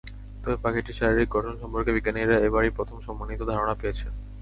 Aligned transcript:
তবে 0.41 0.57
পাখিটির 0.63 0.97
শারীরিক 0.99 1.29
গঠন 1.35 1.53
সম্পর্কে 1.61 1.91
বিজ্ঞানীরা 1.95 2.35
এবারই 2.47 2.75
প্রথম 2.77 2.97
সমন্বিত 3.05 3.41
ধারণা 3.51 3.75
পেয়েছেন। 3.81 4.11